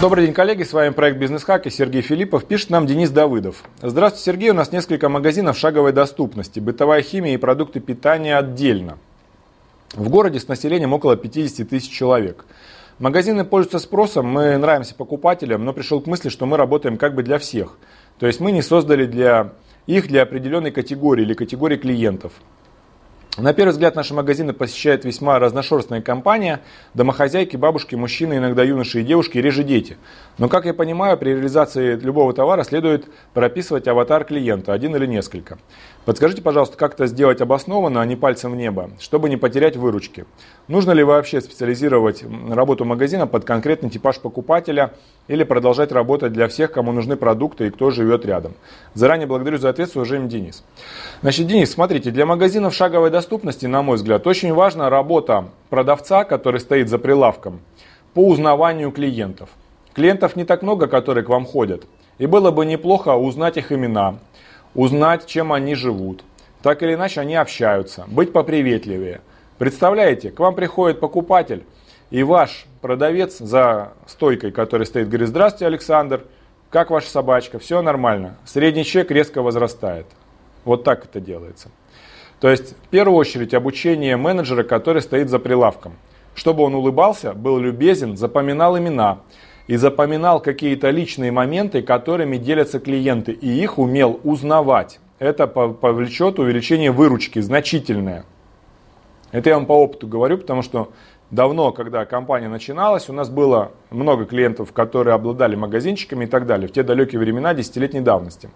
Добрый 0.00 0.24
день, 0.24 0.32
коллеги. 0.32 0.62
С 0.62 0.72
вами 0.72 0.94
проект 0.94 1.18
«Бизнес 1.18 1.44
Хак» 1.44 1.66
и 1.66 1.70
Сергей 1.70 2.00
Филиппов. 2.00 2.46
Пишет 2.46 2.70
нам 2.70 2.86
Денис 2.86 3.10
Давыдов. 3.10 3.62
Здравствуйте, 3.82 4.24
Сергей. 4.24 4.48
У 4.48 4.54
нас 4.54 4.72
несколько 4.72 5.10
магазинов 5.10 5.58
шаговой 5.58 5.92
доступности. 5.92 6.58
Бытовая 6.58 7.02
химия 7.02 7.34
и 7.34 7.36
продукты 7.36 7.80
питания 7.80 8.38
отдельно. 8.38 8.96
В 9.92 10.08
городе 10.08 10.40
с 10.40 10.48
населением 10.48 10.94
около 10.94 11.18
50 11.18 11.68
тысяч 11.68 11.90
человек. 11.90 12.46
Магазины 12.98 13.44
пользуются 13.44 13.78
спросом, 13.78 14.24
мы 14.24 14.56
нравимся 14.56 14.94
покупателям, 14.94 15.66
но 15.66 15.74
пришел 15.74 16.00
к 16.00 16.06
мысли, 16.06 16.30
что 16.30 16.46
мы 16.46 16.56
работаем 16.56 16.96
как 16.96 17.14
бы 17.14 17.22
для 17.22 17.38
всех. 17.38 17.76
То 18.18 18.26
есть 18.26 18.40
мы 18.40 18.52
не 18.52 18.62
создали 18.62 19.04
для 19.04 19.52
их 19.86 20.08
для 20.08 20.22
определенной 20.22 20.70
категории 20.70 21.24
или 21.24 21.34
категории 21.34 21.76
клиентов. 21.76 22.32
На 23.38 23.52
первый 23.52 23.70
взгляд 23.70 23.94
наши 23.94 24.12
магазины 24.12 24.52
посещают 24.52 25.04
весьма 25.04 25.38
разношерстная 25.38 26.02
компания, 26.02 26.60
домохозяйки, 26.94 27.56
бабушки, 27.56 27.94
мужчины, 27.94 28.34
иногда 28.38 28.64
юноши 28.64 29.00
и 29.00 29.04
девушки, 29.04 29.38
реже 29.38 29.62
дети. 29.62 29.96
Но, 30.36 30.48
как 30.48 30.64
я 30.64 30.74
понимаю, 30.74 31.16
при 31.16 31.30
реализации 31.30 31.94
любого 31.94 32.32
товара 32.34 32.64
следует 32.64 33.06
прописывать 33.32 33.86
аватар 33.86 34.24
клиента, 34.24 34.72
один 34.72 34.96
или 34.96 35.06
несколько. 35.06 35.58
Подскажите, 36.06 36.40
пожалуйста, 36.40 36.78
как 36.78 36.94
это 36.94 37.06
сделать 37.06 37.42
обоснованно, 37.42 38.00
а 38.00 38.06
не 38.06 38.16
пальцем 38.16 38.52
в 38.52 38.56
небо, 38.56 38.90
чтобы 38.98 39.28
не 39.28 39.36
потерять 39.36 39.76
выручки? 39.76 40.24
Нужно 40.66 40.92
ли 40.92 41.02
вообще 41.04 41.42
специализировать 41.42 42.24
работу 42.48 42.86
магазина 42.86 43.26
под 43.26 43.44
конкретный 43.44 43.90
типаж 43.90 44.18
покупателя 44.18 44.94
или 45.28 45.44
продолжать 45.44 45.92
работать 45.92 46.32
для 46.32 46.48
всех, 46.48 46.72
кому 46.72 46.92
нужны 46.92 47.16
продукты 47.16 47.66
и 47.66 47.70
кто 47.70 47.90
живет 47.90 48.24
рядом? 48.24 48.54
Заранее 48.94 49.26
благодарю 49.26 49.58
за 49.58 49.68
ответ, 49.68 49.90
с 49.90 49.92
Денис. 49.92 50.64
Значит, 51.20 51.46
Денис, 51.46 51.70
смотрите, 51.70 52.10
для 52.10 52.24
магазинов 52.24 52.74
шаговой 52.74 53.10
доступности, 53.10 53.66
на 53.66 53.82
мой 53.82 53.96
взгляд, 53.96 54.26
очень 54.26 54.54
важна 54.54 54.88
работа 54.88 55.50
продавца, 55.68 56.24
который 56.24 56.60
стоит 56.60 56.88
за 56.88 56.98
прилавком, 56.98 57.60
по 58.14 58.26
узнаванию 58.26 58.90
клиентов. 58.90 59.50
Клиентов 59.92 60.34
не 60.34 60.44
так 60.44 60.62
много, 60.62 60.86
которые 60.86 61.24
к 61.24 61.28
вам 61.28 61.44
ходят. 61.44 61.84
И 62.16 62.24
было 62.24 62.50
бы 62.50 62.64
неплохо 62.64 63.14
узнать 63.16 63.58
их 63.58 63.70
имена, 63.70 64.18
узнать, 64.74 65.26
чем 65.26 65.52
они 65.52 65.74
живут. 65.74 66.24
Так 66.62 66.82
или 66.82 66.94
иначе, 66.94 67.20
они 67.20 67.36
общаются. 67.36 68.04
Быть 68.08 68.32
поприветливее. 68.32 69.20
Представляете, 69.58 70.30
к 70.30 70.38
вам 70.40 70.54
приходит 70.54 71.00
покупатель, 71.00 71.64
и 72.10 72.22
ваш 72.22 72.66
продавец 72.80 73.38
за 73.38 73.92
стойкой, 74.06 74.52
который 74.52 74.86
стоит, 74.86 75.08
говорит, 75.08 75.28
здравствуйте, 75.28 75.66
Александр, 75.66 76.24
как 76.70 76.90
ваша 76.90 77.08
собачка, 77.08 77.58
все 77.58 77.82
нормально. 77.82 78.36
Средний 78.44 78.84
чек 78.84 79.10
резко 79.10 79.42
возрастает. 79.42 80.06
Вот 80.64 80.84
так 80.84 81.04
это 81.04 81.20
делается. 81.20 81.70
То 82.40 82.48
есть, 82.48 82.74
в 82.74 82.88
первую 82.88 83.16
очередь, 83.16 83.54
обучение 83.54 84.16
менеджера, 84.16 84.62
который 84.62 85.02
стоит 85.02 85.28
за 85.28 85.38
прилавком. 85.38 85.96
Чтобы 86.34 86.62
он 86.62 86.74
улыбался, 86.74 87.34
был 87.34 87.58
любезен, 87.58 88.16
запоминал 88.16 88.78
имена 88.78 89.18
и 89.66 89.76
запоминал 89.76 90.40
какие-то 90.40 90.90
личные 90.90 91.32
моменты, 91.32 91.82
которыми 91.82 92.36
делятся 92.36 92.80
клиенты, 92.80 93.32
и 93.32 93.48
их 93.48 93.78
умел 93.78 94.20
узнавать. 94.24 95.00
Это 95.18 95.46
повлечет 95.46 96.38
увеличение 96.38 96.90
выручки 96.90 97.40
значительное. 97.40 98.24
Это 99.32 99.50
я 99.50 99.56
вам 99.56 99.66
по 99.66 99.74
опыту 99.74 100.08
говорю, 100.08 100.38
потому 100.38 100.62
что 100.62 100.90
давно, 101.30 101.72
когда 101.72 102.04
компания 102.04 102.48
начиналась, 102.48 103.08
у 103.08 103.12
нас 103.12 103.28
было 103.28 103.72
много 103.90 104.24
клиентов, 104.24 104.72
которые 104.72 105.14
обладали 105.14 105.54
магазинчиками 105.54 106.24
и 106.24 106.28
так 106.28 106.46
далее, 106.46 106.68
в 106.68 106.72
те 106.72 106.82
далекие 106.82 107.20
времена, 107.20 107.54
десятилетней 107.54 108.00
давности. 108.00 108.50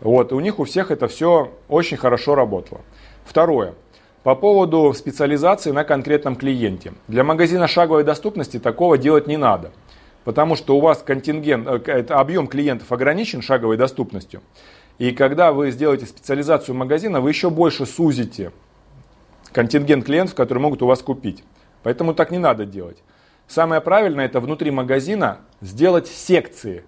Вот, 0.00 0.32
у 0.32 0.40
них 0.40 0.58
у 0.58 0.64
всех 0.64 0.90
это 0.90 1.08
все 1.08 1.52
очень 1.68 1.96
хорошо 1.96 2.34
работало. 2.34 2.82
Второе. 3.24 3.74
По 4.22 4.34
поводу 4.34 4.92
специализации 4.94 5.70
на 5.70 5.84
конкретном 5.84 6.36
клиенте. 6.36 6.92
Для 7.08 7.24
магазина 7.24 7.66
шаговой 7.66 8.04
доступности 8.04 8.58
такого 8.58 8.98
делать 8.98 9.26
не 9.26 9.36
надо 9.36 9.72
потому 10.24 10.56
что 10.56 10.76
у 10.76 10.80
вас 10.80 11.02
контингент, 11.02 11.66
э, 11.66 12.04
объем 12.08 12.46
клиентов 12.46 12.90
ограничен 12.90 13.42
шаговой 13.42 13.76
доступностью. 13.76 14.42
И 14.98 15.12
когда 15.12 15.52
вы 15.52 15.70
сделаете 15.70 16.06
специализацию 16.06 16.74
магазина, 16.74 17.20
вы 17.20 17.30
еще 17.30 17.50
больше 17.50 17.86
сузите 17.86 18.52
контингент 19.52 20.04
клиентов, 20.04 20.34
которые 20.34 20.62
могут 20.62 20.82
у 20.82 20.86
вас 20.86 21.02
купить. 21.02 21.44
Поэтому 21.82 22.14
так 22.14 22.30
не 22.30 22.38
надо 22.38 22.64
делать. 22.64 23.02
Самое 23.46 23.80
правильное 23.80 24.24
это 24.24 24.40
внутри 24.40 24.70
магазина 24.70 25.38
сделать 25.60 26.08
секции 26.08 26.84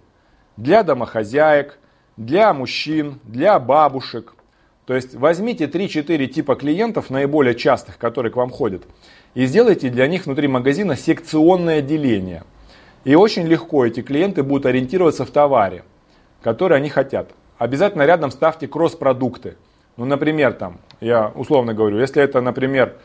для 0.57 0.83
домохозяек, 0.83 1.79
для 2.17 2.55
мужчин, 2.55 3.21
для 3.25 3.59
бабушек. 3.59 4.35
То 4.87 4.95
есть 4.95 5.15
возьмите 5.15 5.67
3-4 5.67 6.27
типа 6.29 6.55
клиентов, 6.55 7.11
наиболее 7.11 7.55
частых, 7.55 7.99
которые 7.99 8.33
к 8.33 8.37
вам 8.37 8.51
ходят, 8.51 8.85
и 9.35 9.45
сделайте 9.45 9.91
для 9.91 10.07
них 10.07 10.25
внутри 10.25 10.49
магазина 10.49 10.97
секционное 10.97 11.83
деление– 11.83 12.45
и 13.07 13.15
очень 13.15 13.47
легко 13.47 13.87
эти 13.87 14.03
клиенты 14.03 14.43
будут 14.43 14.67
ориентироваться 14.67 15.25
в 15.25 15.31
товаре, 15.31 15.85
который 16.43 16.77
они 16.77 16.89
хотят. 16.89 17.31
Обязательно 17.57 18.05
рядом 18.05 18.33
ставьте 18.33 18.67
кросс-продукты. 18.67 19.57
Ну, 19.97 20.07
например, 20.07 20.55
там, 20.55 20.79
я 21.01 21.31
условно 21.37 21.73
говорю, 21.73 22.01
если 22.01 22.21
это, 22.21 22.41
например, 22.41 22.97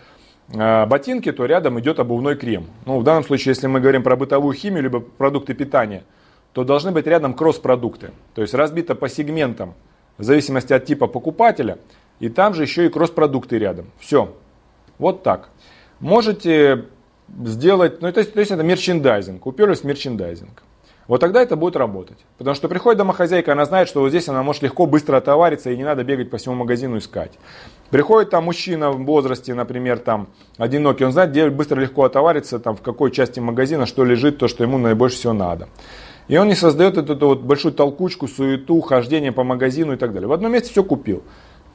э, 0.55 0.87
ботинки, 0.87 1.31
то 1.31 1.45
рядом 1.45 1.79
идет 1.79 1.99
обувной 1.99 2.35
крем. 2.35 2.65
Ну, 2.87 2.97
в 2.97 3.03
данном 3.03 3.23
случае, 3.23 3.51
если 3.51 3.67
мы 3.67 3.79
говорим 3.79 4.01
про 4.01 4.15
бытовую 4.15 4.55
химию, 4.55 4.81
либо 4.81 5.01
продукты 5.01 5.53
питания, 5.53 6.03
то 6.51 6.63
должны 6.63 6.89
быть 6.91 7.05
рядом 7.05 7.35
кросс-продукты. 7.35 8.09
То 8.33 8.41
есть 8.41 8.55
разбито 8.55 8.95
по 8.95 9.07
сегментам, 9.07 9.75
в 10.17 10.23
зависимости 10.23 10.73
от 10.73 10.83
типа 10.83 11.05
покупателя, 11.05 11.77
и 12.19 12.27
там 12.27 12.55
же 12.55 12.63
еще 12.63 12.87
и 12.87 12.89
кросс-продукты 12.89 13.59
рядом. 13.59 13.85
Все. 13.99 14.35
Вот 14.97 15.21
так. 15.21 15.49
Можете 15.99 16.85
сделать, 17.45 18.01
ну 18.01 18.11
то 18.11 18.19
есть, 18.19 18.33
то 18.33 18.39
есть 18.39 18.51
это 18.51 18.63
мерчендайзинг, 18.63 19.45
уперлись 19.45 19.79
в 19.79 19.83
мерчендайзинг. 19.83 20.63
Вот 21.07 21.19
тогда 21.19 21.41
это 21.41 21.55
будет 21.55 21.75
работать. 21.75 22.17
Потому 22.37 22.55
что 22.55 22.69
приходит 22.69 22.99
домохозяйка, 22.99 23.51
она 23.51 23.65
знает, 23.65 23.89
что 23.89 23.99
вот 23.99 24.09
здесь 24.09 24.29
она 24.29 24.43
может 24.43 24.61
легко, 24.61 24.85
быстро 24.85 25.17
отовариться, 25.17 25.69
и 25.69 25.75
не 25.75 25.83
надо 25.83 26.03
бегать 26.03 26.29
по 26.29 26.37
всему 26.37 26.55
магазину 26.55 26.99
искать. 26.99 27.33
Приходит 27.89 28.29
там 28.29 28.45
мужчина 28.45 28.91
в 28.91 29.03
возрасте, 29.03 29.53
например, 29.53 29.99
там, 29.99 30.29
одинокий, 30.57 31.03
он 31.03 31.11
знает, 31.11 31.31
где 31.31 31.49
быстро, 31.49 31.81
легко 31.81 32.05
отовариться, 32.05 32.59
там, 32.59 32.77
в 32.77 32.81
какой 32.81 33.11
части 33.11 33.41
магазина, 33.41 33.85
что 33.87 34.05
лежит, 34.05 34.37
то, 34.37 34.47
что 34.47 34.63
ему 34.63 34.77
наибольше 34.77 35.17
всего 35.17 35.33
надо. 35.33 35.67
И 36.29 36.37
он 36.37 36.47
не 36.47 36.55
создает 36.55 36.97
эту, 36.97 37.13
эту 37.13 37.27
вот 37.27 37.41
большую 37.41 37.73
толкучку, 37.73 38.29
суету, 38.29 38.79
хождение 38.79 39.33
по 39.33 39.43
магазину 39.43 39.93
и 39.93 39.97
так 39.97 40.13
далее. 40.13 40.29
В 40.29 40.33
одном 40.33 40.53
месте 40.53 40.69
все 40.69 40.81
купил. 40.81 41.23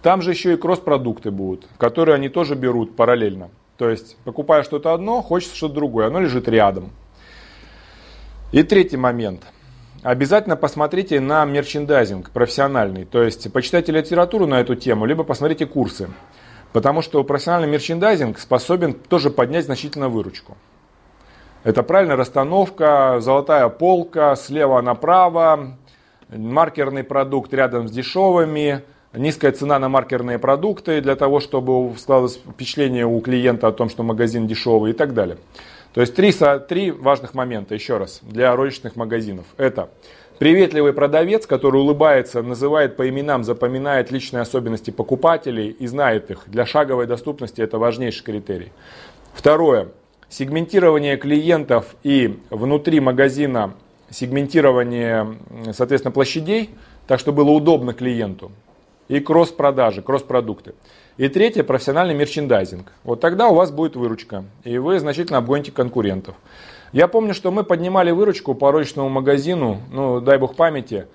Там 0.01 0.23
же 0.23 0.31
еще 0.31 0.55
и 0.55 0.57
кросс-продукты 0.57 1.31
будут, 1.31 1.67
которые 1.77 2.15
они 2.15 2.31
тоже 2.31 2.55
берут 2.55 2.97
параллельно. 2.97 3.51
То 3.77 3.91
есть, 3.91 4.17
покупая 4.25 4.63
что-то 4.63 4.95
одно, 4.95 5.23
хочется 5.23 5.57
что-то 5.57 5.75
другое, 5.75 6.07
оно 6.07 6.21
лежит 6.21 6.49
рядом. 6.49 6.91
И 8.53 8.63
третий 8.63 8.97
момент. 8.97 9.43
Обязательно 10.03 10.57
посмотрите 10.57 11.21
на 11.21 11.45
мерчендайзинг 11.45 12.31
профессиональный, 12.31 13.05
то 13.05 13.23
есть 13.23 13.53
почитайте 13.53 13.93
литературу 13.93 14.47
на 14.47 14.61
эту 14.61 14.77
тему, 14.77 15.05
либо 15.05 15.25
посмотрите 15.25 15.67
курсы. 15.67 16.09
Потому 16.73 17.03
что 17.03 17.23
профессиональный 17.25 17.69
мерчендайзинг 17.69 18.39
способен 18.39 18.95
тоже 18.95 19.31
поднять 19.31 19.65
значительно 19.65 20.09
выручку. 20.09 20.57
Это 21.65 21.83
правильная 21.83 22.17
расстановка, 22.17 23.17
золотая 23.19 23.69
полка, 23.69 24.37
слева 24.37 24.81
направо, 24.81 25.77
маркерный 26.29 27.03
продукт 27.03 27.53
рядом 27.53 27.89
с 27.89 27.91
дешевыми, 27.91 28.83
низкая 29.17 29.53
цена 29.53 29.79
на 29.79 29.89
маркерные 29.89 30.39
продукты 30.39 31.01
для 31.01 31.17
того, 31.17 31.41
чтобы 31.41 31.97
складывалось 31.97 32.37
впечатление 32.37 33.07
у 33.07 33.21
клиента 33.21 33.69
о 33.69 33.73
том, 33.73 33.89
что 33.89 34.03
магазин 34.03 34.47
дешевый 34.47 34.93
и 34.93 34.95
так 34.95 35.15
далее. 35.15 35.39
То 35.95 36.01
есть 36.01 36.15
три, 36.15 36.33
три 36.69 36.91
важных 36.91 37.35
момента, 37.35 37.75
еще 37.75 37.97
раз, 37.97 38.21
для 38.23 38.55
розничных 38.55 38.97
магазинов. 38.97 39.47
Это 39.57 39.89
приветливый 40.39 40.93
продавец, 40.93 41.47
который 41.47 41.81
улыбается, 41.81 42.43
называет 42.43 42.97
по 42.97 43.09
именам, 43.09 43.45
запоминает 43.45 44.11
личные 44.11 44.43
особенности 44.43 44.91
покупателей 44.91 45.69
и 45.71 45.87
знает 45.87 46.31
их. 46.31 46.43
Для 46.47 46.67
шаговой 46.67 47.07
доступности 47.07 47.63
это 47.63 47.79
важнейший 47.79 48.25
критерий. 48.25 48.73
Второе. 49.33 49.89
Сегментирование 50.29 51.17
клиентов 51.17 51.95
и 52.03 52.41
внутри 52.51 53.01
магазина 53.01 53.75
сегментирование, 54.11 55.39
соответственно, 55.73 56.13
площадей, 56.13 56.71
так 57.07 57.21
что 57.21 57.33
было 57.33 57.51
удобно 57.51 57.93
клиенту 57.93 58.53
и 59.09 59.21
кросс-продажи, 59.21 60.03
кросс-продукты. 60.03 60.75
И 61.17 61.29
третье, 61.29 61.63
профессиональный 61.63 62.15
мерчендайзинг. 62.15 62.93
Вот 63.05 63.21
тогда 63.21 63.49
у 63.49 63.55
вас 63.55 63.71
будет 63.71 63.97
выручка, 63.97 64.45
и 64.65 64.79
вы 64.79 64.99
значительно 65.01 65.39
обгоните 65.39 65.73
конкурентов. 65.73 66.35
Я 66.93 67.09
помню, 67.09 67.35
что 67.35 67.51
мы 67.51 67.65
поднимали 67.65 68.11
выручку 68.11 68.55
по 68.55 68.71
розничному 68.71 69.09
магазину, 69.09 69.81
ну, 69.91 70.21
дай 70.21 70.39
бог 70.39 70.57
памяти, 70.57 71.07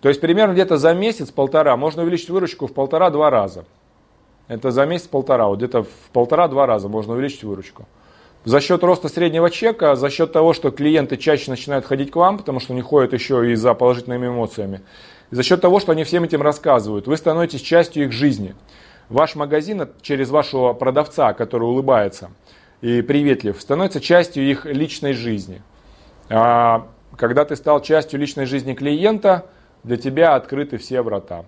то 0.00 0.08
есть 0.08 0.20
примерно 0.20 0.52
где-то 0.52 0.76
за 0.76 0.94
месяц-полтора 0.94 1.76
можно 1.76 2.02
увеличить 2.02 2.30
выручку 2.30 2.66
в 2.66 2.72
полтора-два 2.72 3.30
раза. 3.30 3.64
Это 4.48 4.70
за 4.70 4.86
месяц-полтора, 4.86 5.46
вот 5.46 5.58
где-то 5.58 5.84
в 5.84 6.10
полтора-два 6.12 6.66
раза 6.66 6.88
можно 6.88 7.12
увеличить 7.12 7.44
выручку. 7.44 7.86
За 8.44 8.60
счет 8.60 8.82
роста 8.82 9.08
среднего 9.08 9.50
чека, 9.50 9.94
за 9.96 10.08
счет 10.08 10.32
того, 10.32 10.54
что 10.54 10.70
клиенты 10.70 11.18
чаще 11.18 11.50
начинают 11.50 11.84
ходить 11.84 12.10
к 12.10 12.16
вам, 12.16 12.38
потому 12.38 12.58
что 12.58 12.72
они 12.72 12.80
ходят 12.80 13.12
еще 13.12 13.52
и 13.52 13.54
за 13.54 13.74
положительными 13.74 14.28
эмоциями. 14.28 14.80
И 15.30 15.34
за 15.34 15.42
счет 15.42 15.60
того, 15.60 15.80
что 15.80 15.92
они 15.92 16.04
всем 16.04 16.24
этим 16.24 16.42
рассказывают, 16.42 17.06
вы 17.06 17.16
становитесь 17.16 17.60
частью 17.60 18.04
их 18.04 18.12
жизни. 18.12 18.54
Ваш 19.08 19.34
магазин 19.34 19.88
через 20.02 20.30
вашего 20.30 20.72
продавца, 20.72 21.32
который 21.32 21.64
улыбается 21.64 22.30
и 22.80 23.02
приветлив, 23.02 23.60
становится 23.60 24.00
частью 24.00 24.48
их 24.48 24.64
личной 24.64 25.12
жизни. 25.12 25.62
А, 26.28 26.88
когда 27.16 27.44
ты 27.44 27.56
стал 27.56 27.80
частью 27.80 28.20
личной 28.20 28.46
жизни 28.46 28.74
клиента, 28.74 29.46
для 29.82 29.96
тебя 29.96 30.34
открыты 30.34 30.78
все 30.78 31.02
врата. 31.02 31.44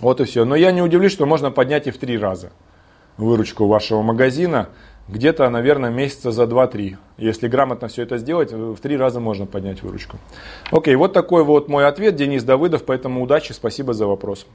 Вот 0.00 0.20
и 0.20 0.24
все. 0.24 0.44
Но 0.44 0.56
я 0.56 0.72
не 0.72 0.82
удивлюсь, 0.82 1.12
что 1.12 1.26
можно 1.26 1.50
поднять 1.50 1.86
и 1.86 1.90
в 1.90 1.98
три 1.98 2.18
раза 2.18 2.50
выручку 3.16 3.66
вашего 3.66 4.02
магазина. 4.02 4.68
Где-то, 5.08 5.48
наверное, 5.50 5.90
месяца 5.90 6.30
за 6.30 6.44
2-3. 6.44 6.96
Если 7.18 7.48
грамотно 7.48 7.88
все 7.88 8.02
это 8.02 8.18
сделать, 8.18 8.52
в 8.52 8.76
три 8.76 8.96
раза 8.96 9.20
можно 9.20 9.46
поднять 9.46 9.82
выручку. 9.82 10.16
Окей, 10.70 10.94
вот 10.94 11.12
такой 11.12 11.44
вот 11.44 11.68
мой 11.68 11.86
ответ. 11.86 12.16
Денис 12.16 12.44
Давыдов, 12.44 12.84
поэтому 12.84 13.22
удачи, 13.22 13.52
спасибо 13.52 13.92
за 13.94 14.06
вопрос. 14.06 14.46